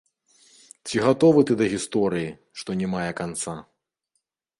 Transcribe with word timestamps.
Ці 0.87 1.01
гатовы 1.07 1.43
ты 1.49 1.53
да 1.59 1.65
гісторыі, 1.73 2.29
што 2.61 2.69
не 2.79 2.87
мае 2.95 3.07
канца? 3.21 3.55